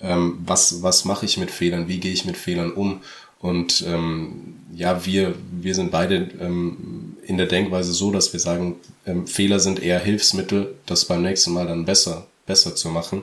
Ähm, 0.00 0.40
was, 0.44 0.82
was 0.82 1.04
mache 1.04 1.24
ich 1.24 1.38
mit 1.38 1.52
Fehlern? 1.52 1.86
Wie 1.86 2.00
gehe 2.00 2.12
ich 2.12 2.24
mit 2.24 2.36
Fehlern 2.36 2.72
um? 2.72 3.00
Und 3.38 3.84
ähm, 3.86 4.56
ja, 4.74 5.06
wir, 5.06 5.36
wir 5.52 5.76
sind 5.76 5.92
beide 5.92 6.30
ähm, 6.40 7.16
in 7.22 7.36
der 7.36 7.46
Denkweise 7.46 7.92
so, 7.92 8.10
dass 8.10 8.32
wir 8.32 8.40
sagen, 8.40 8.74
ähm, 9.06 9.28
Fehler 9.28 9.60
sind 9.60 9.80
eher 9.80 10.00
Hilfsmittel, 10.00 10.74
das 10.84 11.04
beim 11.04 11.22
nächsten 11.22 11.52
Mal 11.52 11.68
dann 11.68 11.84
besser, 11.84 12.26
besser 12.44 12.74
zu 12.74 12.88
machen. 12.88 13.22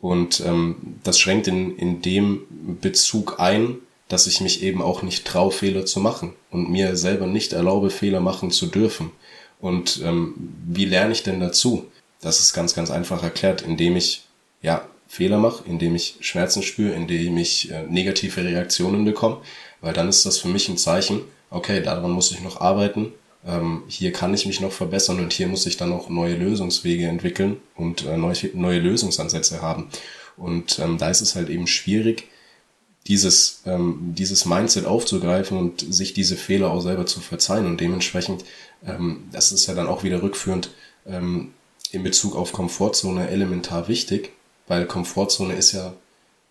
Und 0.00 0.40
ähm, 0.40 0.76
das 1.02 1.18
schränkt 1.18 1.48
in, 1.48 1.76
in 1.76 2.02
dem 2.02 2.42
Bezug 2.80 3.40
ein, 3.40 3.78
dass 4.08 4.26
ich 4.26 4.40
mich 4.40 4.62
eben 4.62 4.80
auch 4.80 5.02
nicht 5.02 5.26
traue, 5.26 5.50
Fehler 5.50 5.84
zu 5.84 6.00
machen 6.00 6.34
und 6.50 6.70
mir 6.70 6.96
selber 6.96 7.26
nicht 7.26 7.52
erlaube, 7.52 7.90
Fehler 7.90 8.20
machen 8.20 8.50
zu 8.50 8.66
dürfen. 8.66 9.10
Und 9.60 10.00
ähm, 10.04 10.34
wie 10.66 10.84
lerne 10.84 11.12
ich 11.12 11.22
denn 11.22 11.40
dazu? 11.40 11.86
Das 12.20 12.40
ist 12.40 12.52
ganz, 12.52 12.74
ganz 12.74 12.90
einfach 12.90 13.22
erklärt, 13.22 13.62
indem 13.62 13.96
ich 13.96 14.22
ja 14.62 14.86
Fehler 15.08 15.38
mache, 15.38 15.64
indem 15.66 15.94
ich 15.94 16.16
Schmerzen 16.20 16.62
spüre, 16.62 16.94
indem 16.94 17.36
ich 17.38 17.70
äh, 17.70 17.82
negative 17.84 18.44
Reaktionen 18.44 19.04
bekomme, 19.04 19.38
weil 19.80 19.94
dann 19.94 20.08
ist 20.08 20.26
das 20.26 20.38
für 20.38 20.48
mich 20.48 20.68
ein 20.68 20.78
Zeichen, 20.78 21.22
okay, 21.50 21.82
daran 21.82 22.10
muss 22.10 22.30
ich 22.30 22.40
noch 22.42 22.60
arbeiten, 22.60 23.12
ähm, 23.46 23.84
hier 23.88 24.12
kann 24.12 24.34
ich 24.34 24.46
mich 24.46 24.60
noch 24.60 24.72
verbessern 24.72 25.20
und 25.20 25.32
hier 25.32 25.48
muss 25.48 25.66
ich 25.66 25.76
dann 25.76 25.92
auch 25.92 26.08
neue 26.08 26.36
Lösungswege 26.36 27.06
entwickeln 27.06 27.58
und 27.76 28.04
äh, 28.04 28.16
neue, 28.16 28.34
neue 28.54 28.80
Lösungsansätze 28.80 29.62
haben. 29.62 29.88
Und 30.36 30.78
ähm, 30.78 30.98
da 30.98 31.10
ist 31.10 31.20
es 31.20 31.34
halt 31.34 31.48
eben 31.48 31.66
schwierig, 31.66 32.28
dieses, 33.06 33.62
ähm, 33.64 34.14
dieses 34.16 34.44
Mindset 34.44 34.84
aufzugreifen 34.84 35.56
und 35.56 35.92
sich 35.92 36.12
diese 36.12 36.36
Fehler 36.36 36.70
auch 36.70 36.80
selber 36.80 37.06
zu 37.06 37.20
verzeihen. 37.20 37.66
Und 37.66 37.80
dementsprechend, 37.80 38.44
ähm, 38.84 39.28
das 39.32 39.52
ist 39.52 39.66
ja 39.66 39.74
dann 39.74 39.86
auch 39.86 40.04
wieder 40.04 40.22
rückführend 40.22 40.70
ähm, 41.06 41.52
in 41.90 42.02
Bezug 42.02 42.36
auf 42.36 42.52
Komfortzone 42.52 43.28
elementar 43.30 43.88
wichtig, 43.88 44.32
weil 44.66 44.84
Komfortzone 44.86 45.54
ist 45.54 45.72
ja, 45.72 45.94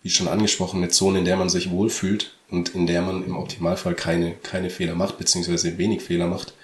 wie 0.02 0.10
schon 0.10 0.26
angesprochen, 0.26 0.78
eine 0.78 0.88
Zone, 0.88 1.20
in 1.20 1.24
der 1.24 1.36
man 1.36 1.48
sich 1.48 1.70
wohlfühlt 1.70 2.37
und 2.50 2.74
in 2.74 2.86
der 2.86 3.02
man 3.02 3.24
im 3.24 3.36
Optimalfall 3.36 3.94
keine, 3.94 4.32
keine 4.32 4.70
Fehler 4.70 4.94
macht, 4.94 5.18
beziehungsweise 5.18 5.78
wenig 5.78 6.02
Fehler 6.02 6.26
macht. 6.26 6.54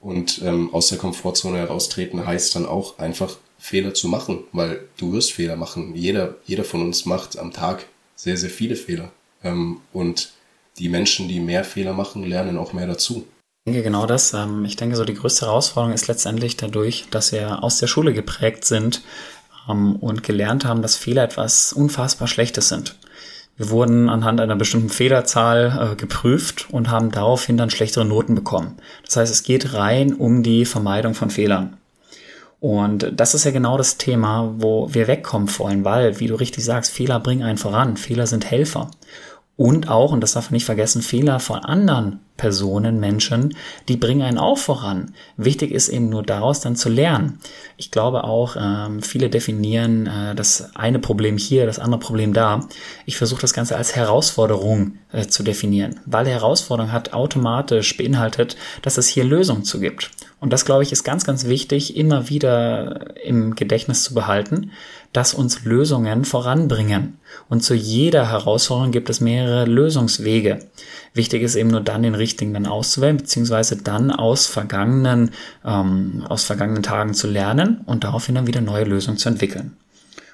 Und 0.00 0.42
ähm, 0.42 0.74
aus 0.74 0.88
der 0.88 0.98
Komfortzone 0.98 1.58
heraustreten 1.58 2.26
heißt 2.26 2.56
dann 2.56 2.66
auch 2.66 2.98
einfach 2.98 3.36
Fehler 3.58 3.94
zu 3.94 4.08
machen, 4.08 4.44
weil 4.52 4.88
du 4.96 5.12
wirst 5.12 5.32
Fehler 5.32 5.56
machen. 5.56 5.94
Jeder, 5.94 6.36
jeder 6.44 6.64
von 6.64 6.82
uns 6.82 7.06
macht 7.06 7.38
am 7.38 7.52
Tag 7.52 7.86
sehr, 8.16 8.36
sehr 8.36 8.50
viele 8.50 8.74
Fehler. 8.74 9.12
Ähm, 9.44 9.80
und 9.92 10.32
die 10.78 10.88
Menschen, 10.88 11.28
die 11.28 11.38
mehr 11.38 11.64
Fehler 11.64 11.92
machen, 11.92 12.24
lernen 12.24 12.58
auch 12.58 12.72
mehr 12.72 12.86
dazu. 12.86 13.26
Ich 13.64 13.72
denke 13.72 13.84
genau 13.84 14.06
das. 14.06 14.32
Ähm, 14.32 14.64
ich 14.64 14.74
denke, 14.74 14.96
so 14.96 15.04
die 15.04 15.14
größte 15.14 15.46
Herausforderung 15.46 15.94
ist 15.94 16.08
letztendlich 16.08 16.56
dadurch, 16.56 17.06
dass 17.10 17.30
wir 17.30 17.62
aus 17.62 17.78
der 17.78 17.86
Schule 17.86 18.12
geprägt 18.12 18.64
sind 18.64 19.02
ähm, 19.68 19.94
und 19.96 20.24
gelernt 20.24 20.64
haben, 20.64 20.82
dass 20.82 20.96
Fehler 20.96 21.22
etwas 21.22 21.72
unfassbar 21.72 22.26
Schlechtes 22.26 22.68
sind. 22.68 22.96
Wir 23.56 23.70
wurden 23.70 24.08
anhand 24.08 24.40
einer 24.40 24.56
bestimmten 24.56 24.88
Fehlerzahl 24.88 25.92
äh, 25.92 25.96
geprüft 25.96 26.68
und 26.70 26.90
haben 26.90 27.10
daraufhin 27.10 27.56
dann 27.56 27.70
schlechtere 27.70 28.04
Noten 28.04 28.34
bekommen. 28.34 28.76
Das 29.04 29.16
heißt, 29.16 29.32
es 29.32 29.42
geht 29.42 29.74
rein 29.74 30.14
um 30.14 30.42
die 30.42 30.64
Vermeidung 30.64 31.14
von 31.14 31.30
Fehlern. 31.30 31.76
Und 32.60 33.12
das 33.16 33.34
ist 33.34 33.44
ja 33.44 33.50
genau 33.50 33.76
das 33.76 33.98
Thema, 33.98 34.54
wo 34.58 34.88
wir 34.94 35.08
wegkommen 35.08 35.48
wollen, 35.58 35.84
weil, 35.84 36.20
wie 36.20 36.28
du 36.28 36.36
richtig 36.36 36.64
sagst, 36.64 36.92
Fehler 36.92 37.18
bringen 37.18 37.42
einen 37.42 37.58
voran. 37.58 37.96
Fehler 37.96 38.26
sind 38.26 38.50
Helfer. 38.50 38.90
Und 39.56 39.88
auch, 39.88 40.12
und 40.12 40.20
das 40.20 40.32
darf 40.32 40.46
man 40.46 40.54
nicht 40.54 40.64
vergessen, 40.64 41.02
Fehler 41.02 41.40
von 41.40 41.58
anderen 41.58 42.20
Personen, 42.42 42.98
Menschen, 42.98 43.54
die 43.86 43.96
bringen 43.96 44.22
einen 44.22 44.36
auch 44.36 44.58
voran. 44.58 45.14
Wichtig 45.36 45.70
ist 45.70 45.88
eben 45.88 46.08
nur 46.08 46.24
daraus 46.24 46.58
dann 46.58 46.74
zu 46.74 46.88
lernen. 46.88 47.38
Ich 47.76 47.92
glaube 47.92 48.24
auch, 48.24 48.56
ähm, 48.58 49.00
viele 49.00 49.30
definieren 49.30 50.08
äh, 50.08 50.34
das 50.34 50.74
eine 50.74 50.98
Problem 50.98 51.38
hier, 51.38 51.66
das 51.66 51.78
andere 51.78 52.00
Problem 52.00 52.32
da. 52.32 52.66
Ich 53.06 53.16
versuche 53.16 53.42
das 53.42 53.52
Ganze 53.52 53.76
als 53.76 53.94
Herausforderung 53.94 54.98
äh, 55.12 55.28
zu 55.28 55.44
definieren, 55.44 56.00
weil 56.04 56.26
Herausforderung 56.26 56.90
hat 56.90 57.12
automatisch 57.12 57.96
beinhaltet, 57.96 58.56
dass 58.82 58.98
es 58.98 59.06
hier 59.06 59.22
Lösungen 59.22 59.62
zu 59.62 59.78
gibt. 59.78 60.10
Und 60.40 60.52
das, 60.52 60.64
glaube 60.64 60.82
ich, 60.82 60.90
ist 60.90 61.04
ganz, 61.04 61.24
ganz 61.24 61.44
wichtig, 61.44 61.96
immer 61.96 62.28
wieder 62.28 63.14
im 63.24 63.54
Gedächtnis 63.54 64.02
zu 64.02 64.14
behalten, 64.14 64.72
dass 65.12 65.34
uns 65.34 65.64
Lösungen 65.64 66.24
voranbringen. 66.24 67.18
Und 67.48 67.62
zu 67.62 67.74
jeder 67.74 68.28
Herausforderung 68.28 68.90
gibt 68.90 69.08
es 69.10 69.20
mehrere 69.20 69.66
Lösungswege. 69.66 70.58
Wichtig 71.14 71.42
ist 71.42 71.54
eben 71.54 71.70
nur 71.70 71.82
dann 71.82 72.02
den 72.02 72.14
richtigen 72.14 72.31
dann 72.36 72.66
auszuwählen, 72.66 73.16
beziehungsweise 73.16 73.76
dann 73.76 74.10
aus 74.10 74.46
vergangenen, 74.46 75.30
ähm, 75.64 76.24
aus 76.28 76.44
vergangenen 76.44 76.82
Tagen 76.82 77.14
zu 77.14 77.26
lernen 77.26 77.82
und 77.86 78.04
daraufhin 78.04 78.34
dann 78.34 78.46
wieder 78.46 78.60
neue 78.60 78.84
Lösungen 78.84 79.18
zu 79.18 79.28
entwickeln. 79.28 79.76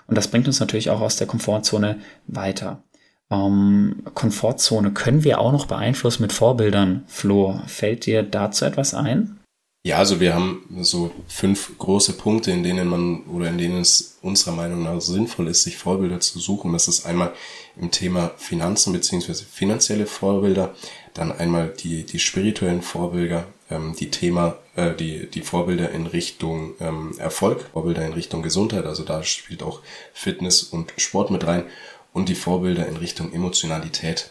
Und 0.07 0.17
das 0.17 0.29
bringt 0.29 0.47
uns 0.47 0.61
natürlich 0.61 0.91
auch 0.91 1.01
aus 1.01 1.17
der 1.17 1.27
Komfortzone 1.27 1.99
weiter. 2.27 2.83
Ähm, 3.31 4.03
Komfortzone 4.15 4.93
können 4.93 5.25
wir 5.25 5.39
auch 5.39 5.53
noch 5.53 5.67
beeinflussen 5.67 6.23
mit 6.23 6.33
Vorbildern. 6.33 7.05
Flo, 7.07 7.61
fällt 7.67 8.07
dir 8.07 8.23
dazu 8.23 8.65
etwas 8.65 8.95
ein? 8.95 9.39
Ja, 9.85 9.97
also 9.99 10.19
wir 10.21 10.35
haben 10.35 10.65
so 10.81 11.13
fünf 11.29 11.79
große 11.79 12.15
Punkte, 12.15 12.51
in 12.51 12.63
denen 12.63 12.89
man 12.89 13.23
oder 13.27 13.49
in 13.49 13.59
denen 13.59 13.81
es 13.81 14.19
unserer 14.23 14.55
Meinung 14.55 14.83
nach 14.83 15.01
sinnvoll 15.01 15.49
ist, 15.49 15.63
sich 15.63 15.77
Vorbilder 15.77 16.21
zu 16.21 16.39
suchen. 16.41 16.73
Das 16.73 16.89
ist 16.89 17.07
einmal 17.07 17.33
im 17.81 17.91
Thema 17.91 18.33
Finanzen 18.37 18.93
beziehungsweise 18.93 19.45
finanzielle 19.45 20.07
Vorbilder, 20.07 20.75
dann 21.19 21.33
einmal 21.33 21.69
die, 21.69 22.05
die 22.05 22.19
spirituellen 22.19 22.83
Vorbilder, 22.83 23.47
ähm, 23.71 23.95
die 23.99 24.11
Thema, 24.11 24.57
äh, 24.77 24.95
die, 24.95 25.27
die 25.27 25.43
Vorbilder 25.43 25.91
in 25.91 26.07
Richtung 26.07 26.75
ähm, 26.81 27.15
Erfolg, 27.19 27.67
Vorbilder 27.73 28.05
in 28.07 28.13
Richtung 28.13 28.43
Gesundheit, 28.43 28.87
also 28.87 29.05
da 29.05 29.23
spielt 29.25 29.63
auch 29.63 29.81
Fitness 30.13 30.63
und 30.63 30.93
Sport 30.97 31.31
mit 31.31 31.47
rein 31.47 31.65
und 32.13 32.29
die 32.29 32.35
Vorbilder 32.35 32.87
in 32.87 32.97
Richtung 32.97 33.33
Emotionalität. 33.33 34.31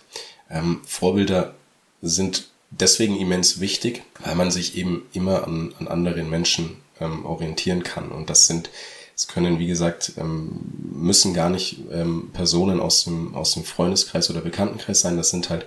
Ähm, 0.50 0.82
Vorbilder 0.86 1.54
sind 2.02 2.50
deswegen 2.70 3.18
immens 3.18 3.60
wichtig, 3.60 4.04
weil 4.24 4.36
man 4.36 4.52
sich 4.52 4.78
eben 4.78 5.06
immer 5.14 5.46
an, 5.46 5.74
an 5.80 5.88
anderen 5.88 6.30
Menschen 6.30 6.78
ähm, 7.00 7.26
orientieren 7.26 7.84
kann. 7.84 8.10
Und 8.10 8.30
das 8.30 8.48
sind, 8.48 8.70
es 9.16 9.28
können, 9.28 9.60
wie 9.60 9.68
gesagt, 9.68 10.14
ähm, 10.18 10.60
müssen 10.94 11.34
gar 11.34 11.50
nicht 11.50 11.80
ähm, 11.92 12.30
Personen 12.34 12.80
aus 12.80 13.06
dem, 13.06 13.36
aus 13.36 13.54
dem 13.54 13.64
Freundeskreis 13.64 14.30
oder 14.30 14.42
Bekanntenkreis 14.42 15.02
sein. 15.02 15.18
Das 15.18 15.30
sind 15.30 15.50
halt 15.50 15.66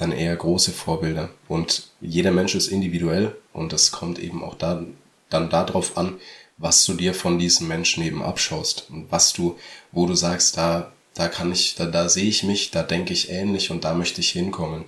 dann 0.00 0.12
eher 0.12 0.34
große 0.36 0.72
Vorbilder. 0.72 1.30
Und 1.48 1.88
jeder 2.00 2.30
Mensch 2.30 2.54
ist 2.54 2.68
individuell 2.68 3.36
und 3.52 3.72
es 3.72 3.92
kommt 3.92 4.18
eben 4.18 4.42
auch 4.42 4.54
da, 4.54 4.84
dann 5.28 5.50
darauf 5.50 5.96
an, 5.96 6.18
was 6.56 6.84
du 6.84 6.94
dir 6.94 7.14
von 7.14 7.38
diesen 7.38 7.68
Menschen 7.68 8.04
eben 8.04 8.22
abschaust 8.22 8.86
und 8.90 9.10
was 9.10 9.32
du, 9.32 9.56
wo 9.92 10.06
du 10.06 10.14
sagst, 10.14 10.56
da, 10.56 10.92
da 11.14 11.28
kann 11.28 11.52
ich, 11.52 11.74
da, 11.74 11.86
da 11.86 12.08
sehe 12.08 12.28
ich 12.28 12.42
mich, 12.42 12.70
da 12.70 12.82
denke 12.82 13.12
ich 13.12 13.30
ähnlich 13.30 13.70
und 13.70 13.84
da 13.84 13.94
möchte 13.94 14.20
ich 14.20 14.30
hinkommen. 14.30 14.84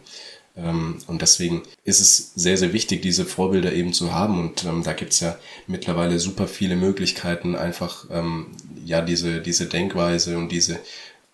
Ähm, 0.54 0.98
und 1.06 1.22
deswegen 1.22 1.62
ist 1.84 2.00
es 2.00 2.34
sehr, 2.34 2.58
sehr 2.58 2.72
wichtig, 2.72 3.00
diese 3.00 3.24
Vorbilder 3.24 3.72
eben 3.72 3.92
zu 3.92 4.12
haben. 4.12 4.38
Und 4.38 4.64
ähm, 4.64 4.82
da 4.82 4.92
gibt's 4.92 5.20
ja 5.20 5.38
mittlerweile 5.66 6.18
super 6.18 6.46
viele 6.46 6.76
Möglichkeiten, 6.76 7.56
einfach 7.56 8.04
ähm, 8.10 8.48
ja 8.84 9.00
diese, 9.00 9.40
diese 9.40 9.66
Denkweise 9.66 10.36
und 10.36 10.52
diese, 10.52 10.78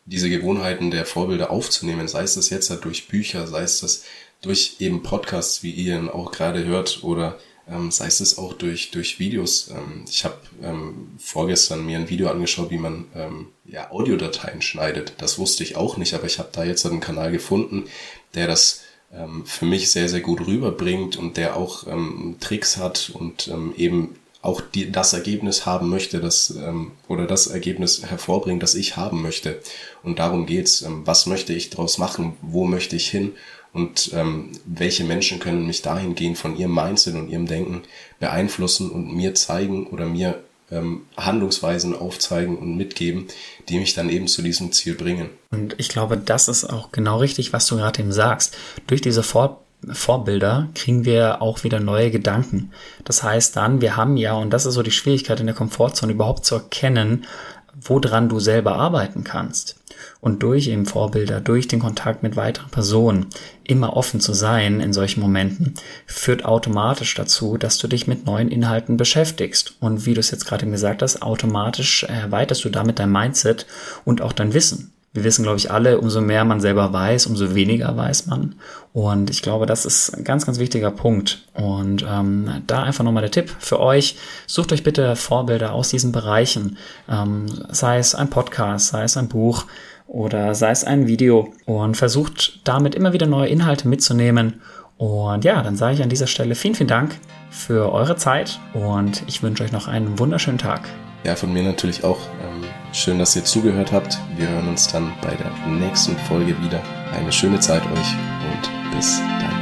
diese 0.08 0.30
Gewohnheiten 0.30 0.90
der 0.90 1.06
Vorbilder 1.06 1.50
aufzunehmen. 1.50 2.08
Sei 2.08 2.22
es 2.22 2.34
das 2.34 2.50
jetzt 2.50 2.70
halt 2.70 2.84
durch 2.84 3.08
Bücher, 3.08 3.46
sei 3.46 3.62
es 3.62 3.80
das 3.80 4.04
durch 4.40 4.76
eben 4.78 5.02
Podcasts, 5.02 5.62
wie 5.62 5.70
ihr 5.70 5.96
ihn 5.96 6.08
auch 6.08 6.32
gerade 6.32 6.64
hört, 6.64 7.02
oder 7.02 7.38
ähm, 7.70 7.90
sei 7.90 8.06
es 8.06 8.38
auch 8.38 8.52
durch, 8.54 8.90
durch 8.90 9.18
Videos. 9.18 9.68
Ähm, 9.70 10.04
ich 10.08 10.24
habe 10.24 10.38
ähm, 10.62 11.12
vorgestern 11.18 11.84
mir 11.84 11.98
ein 11.98 12.08
Video 12.08 12.28
angeschaut, 12.28 12.70
wie 12.70 12.78
man 12.78 13.06
ähm, 13.14 13.48
ja, 13.64 13.90
Audiodateien 13.90 14.62
schneidet. 14.62 15.14
Das 15.18 15.38
wusste 15.38 15.62
ich 15.62 15.76
auch 15.76 15.96
nicht, 15.96 16.14
aber 16.14 16.24
ich 16.24 16.38
habe 16.38 16.50
da 16.52 16.64
jetzt 16.64 16.86
einen 16.86 17.00
Kanal 17.00 17.30
gefunden, 17.30 17.84
der 18.34 18.46
das 18.46 18.82
ähm, 19.12 19.44
für 19.44 19.66
mich 19.66 19.90
sehr, 19.90 20.08
sehr 20.08 20.20
gut 20.20 20.46
rüberbringt 20.46 21.16
und 21.16 21.36
der 21.36 21.56
auch 21.56 21.86
ähm, 21.86 22.36
Tricks 22.40 22.76
hat 22.76 23.10
und 23.12 23.48
ähm, 23.48 23.74
eben 23.76 24.16
auch 24.40 24.60
die, 24.60 24.90
das 24.92 25.12
Ergebnis 25.12 25.66
haben 25.66 25.88
möchte, 25.88 26.20
das 26.20 26.50
ähm, 26.50 26.92
oder 27.08 27.26
das 27.26 27.48
Ergebnis 27.48 28.02
hervorbringt, 28.04 28.62
das 28.62 28.74
ich 28.74 28.96
haben 28.96 29.20
möchte. 29.22 29.60
Und 30.02 30.18
darum 30.18 30.46
geht's. 30.46 30.82
Ähm, 30.82 31.02
was 31.04 31.26
möchte 31.26 31.52
ich 31.52 31.70
daraus 31.70 31.98
machen? 31.98 32.36
Wo 32.42 32.64
möchte 32.64 32.96
ich 32.96 33.08
hin? 33.08 33.32
Und 33.72 34.10
ähm, 34.14 34.52
welche 34.64 35.04
Menschen 35.04 35.40
können 35.40 35.66
mich 35.66 35.82
dahingehend 35.82 36.38
von 36.38 36.56
ihrem 36.56 36.74
Mindset 36.74 37.14
und 37.14 37.28
ihrem 37.28 37.46
Denken 37.46 37.82
beeinflussen 38.18 38.90
und 38.90 39.14
mir 39.14 39.34
zeigen 39.34 39.86
oder 39.88 40.06
mir 40.06 40.42
ähm, 40.70 41.02
Handlungsweisen 41.16 41.94
aufzeigen 41.94 42.56
und 42.56 42.76
mitgeben, 42.76 43.26
die 43.68 43.78
mich 43.78 43.94
dann 43.94 44.08
eben 44.08 44.28
zu 44.28 44.42
diesem 44.42 44.72
Ziel 44.72 44.94
bringen. 44.94 45.30
Und 45.50 45.74
ich 45.78 45.88
glaube, 45.88 46.16
das 46.16 46.48
ist 46.48 46.64
auch 46.64 46.92
genau 46.92 47.18
richtig, 47.18 47.52
was 47.52 47.66
du 47.66 47.76
gerade 47.76 48.00
eben 48.00 48.12
sagst. 48.12 48.56
Durch 48.86 49.00
diese 49.00 49.22
Vor 49.22 49.62
Vorbilder 49.90 50.68
kriegen 50.74 51.04
wir 51.04 51.40
auch 51.40 51.64
wieder 51.64 51.80
neue 51.80 52.10
Gedanken. 52.10 52.72
Das 53.04 53.22
heißt 53.22 53.56
dann, 53.56 53.80
wir 53.80 53.96
haben 53.96 54.16
ja, 54.16 54.34
und 54.34 54.50
das 54.50 54.66
ist 54.66 54.74
so 54.74 54.82
die 54.82 54.90
Schwierigkeit 54.90 55.40
in 55.40 55.46
der 55.46 55.54
Komfortzone, 55.54 56.12
überhaupt 56.12 56.44
zu 56.44 56.56
erkennen, 56.56 57.24
woran 57.80 58.28
du 58.28 58.40
selber 58.40 58.74
arbeiten 58.76 59.24
kannst. 59.24 59.76
Und 60.20 60.42
durch 60.42 60.66
eben 60.66 60.86
Vorbilder, 60.86 61.40
durch 61.40 61.68
den 61.68 61.78
Kontakt 61.78 62.22
mit 62.22 62.34
weiteren 62.34 62.70
Personen, 62.70 63.26
immer 63.62 63.96
offen 63.96 64.20
zu 64.20 64.32
sein 64.32 64.80
in 64.80 64.92
solchen 64.92 65.20
Momenten, 65.20 65.74
führt 66.06 66.44
automatisch 66.44 67.14
dazu, 67.14 67.56
dass 67.56 67.78
du 67.78 67.86
dich 67.86 68.06
mit 68.06 68.26
neuen 68.26 68.48
Inhalten 68.48 68.96
beschäftigst. 68.96 69.74
Und 69.80 70.06
wie 70.06 70.14
du 70.14 70.20
es 70.20 70.30
jetzt 70.30 70.46
gerade 70.46 70.68
gesagt 70.68 71.02
hast, 71.02 71.22
automatisch 71.22 72.02
erweiterst 72.02 72.64
du 72.64 72.68
damit 72.68 72.98
dein 72.98 73.12
Mindset 73.12 73.66
und 74.04 74.22
auch 74.22 74.32
dein 74.32 74.54
Wissen. 74.54 74.92
Wir 75.14 75.24
wissen, 75.24 75.42
glaube 75.42 75.58
ich, 75.58 75.70
alle, 75.70 75.98
umso 75.98 76.20
mehr 76.20 76.44
man 76.44 76.60
selber 76.60 76.92
weiß, 76.92 77.26
umso 77.26 77.54
weniger 77.54 77.96
weiß 77.96 78.26
man. 78.26 78.56
Und 78.92 79.30
ich 79.30 79.42
glaube, 79.42 79.64
das 79.64 79.86
ist 79.86 80.10
ein 80.10 80.22
ganz, 80.22 80.44
ganz 80.44 80.58
wichtiger 80.58 80.90
Punkt. 80.90 81.46
Und 81.54 82.04
ähm, 82.08 82.62
da 82.66 82.82
einfach 82.82 83.04
nochmal 83.04 83.22
der 83.22 83.30
Tipp 83.30 83.50
für 83.58 83.80
euch. 83.80 84.16
Sucht 84.46 84.72
euch 84.72 84.82
bitte 84.82 85.16
Vorbilder 85.16 85.72
aus 85.72 85.88
diesen 85.88 86.12
Bereichen. 86.12 86.76
Ähm, 87.08 87.46
sei 87.70 87.98
es 87.98 88.14
ein 88.14 88.28
Podcast, 88.28 88.88
sei 88.88 89.04
es 89.04 89.16
ein 89.16 89.28
Buch 89.28 89.64
oder 90.06 90.54
sei 90.54 90.70
es 90.70 90.84
ein 90.84 91.06
Video. 91.06 91.52
Und 91.64 91.96
versucht 91.96 92.60
damit 92.64 92.94
immer 92.94 93.12
wieder 93.12 93.26
neue 93.26 93.48
Inhalte 93.48 93.88
mitzunehmen 93.88 94.60
Und 94.98 95.44
ja, 95.44 95.62
dann 95.62 95.76
sage 95.76 95.94
ich 95.94 96.02
an 96.02 96.10
dieser 96.10 96.26
Stelle 96.26 96.54
vielen, 96.54 96.74
vielen 96.74 96.88
Dank 96.88 97.18
für 97.50 97.92
eure 97.92 98.16
Zeit 98.16 98.60
und 98.74 99.22
ich 99.26 99.42
wünsche 99.42 99.64
euch 99.64 99.72
noch 99.72 99.88
einen 99.88 100.18
wunderschönen 100.18 100.58
Tag. 100.58 100.88
Ja, 101.24 101.34
von 101.34 101.52
mir 101.52 101.62
natürlich 101.62 102.04
auch. 102.04 102.18
Ähm, 102.42 102.64
schön, 102.92 103.18
dass 103.18 103.34
ihr 103.36 103.44
zugehört 103.44 103.92
habt. 103.92 104.18
Wir 104.36 104.48
hören 104.48 104.68
uns 104.68 104.88
dann 104.88 105.12
bei 105.20 105.34
der 105.34 105.50
nächsten 105.68 106.16
Folge 106.16 106.54
wieder. 106.62 106.80
Eine 107.12 107.32
schöne 107.32 107.58
Zeit 107.60 107.82
euch 107.82 108.14
und 108.52 108.94
bis 108.94 109.18
dann. 109.18 109.57